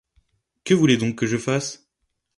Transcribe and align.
Que 0.63 0.73
voulez-vous 0.73 1.05
donc 1.11 1.15
que 1.19 1.27
je 1.27 1.37
fasse? 1.37 1.87